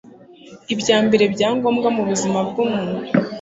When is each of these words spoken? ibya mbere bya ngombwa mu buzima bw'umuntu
ibya 0.73 0.97
mbere 1.05 1.23
bya 1.33 1.49
ngombwa 1.55 1.87
mu 1.95 2.03
buzima 2.09 2.39
bw'umuntu 2.49 2.97